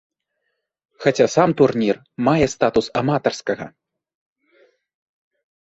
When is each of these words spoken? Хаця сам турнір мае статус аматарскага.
Хаця 1.05 1.27
сам 1.35 1.49
турнір 1.59 1.95
мае 2.29 2.45
статус 2.55 2.85
аматарскага. 3.03 3.71